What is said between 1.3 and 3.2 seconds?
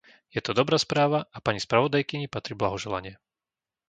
pani spravodajkyni patrí blahoželanie.